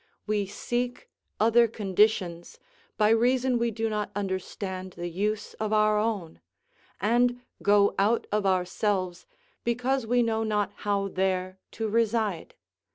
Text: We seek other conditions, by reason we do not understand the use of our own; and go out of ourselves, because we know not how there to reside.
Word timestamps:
We 0.25 0.47
seek 0.47 1.11
other 1.39 1.67
conditions, 1.67 2.57
by 2.97 3.09
reason 3.09 3.59
we 3.59 3.69
do 3.69 3.87
not 3.87 4.09
understand 4.15 4.93
the 4.93 5.07
use 5.09 5.53
of 5.59 5.71
our 5.71 5.99
own; 5.99 6.41
and 6.99 7.41
go 7.61 7.93
out 7.99 8.25
of 8.31 8.43
ourselves, 8.47 9.27
because 9.63 10.07
we 10.07 10.23
know 10.23 10.41
not 10.43 10.71
how 10.77 11.07
there 11.07 11.59
to 11.73 11.87
reside. 11.87 12.55